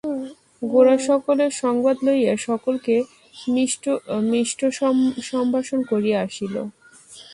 গোরা 0.61 0.95
সকলের 1.09 1.51
সংবাদ 1.63 1.97
লইয়া 2.05 2.33
সকলকে 2.47 2.95
মিষ্টসম্ভাষণ 4.31 5.79
করিয়া 5.91 6.17
আসিল। 6.27 6.55